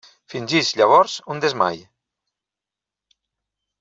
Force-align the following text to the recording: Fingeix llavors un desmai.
Fingeix 0.33 0.69
llavors 0.79 1.17
un 1.35 1.43
desmai. 1.45 1.77